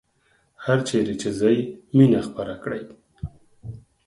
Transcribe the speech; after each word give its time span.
هرچیرې 0.65 1.15
چې 1.21 1.29
ځئ 1.39 1.57
مینه 1.95 2.19
خپره 2.27 2.53
کړئ 2.63 2.83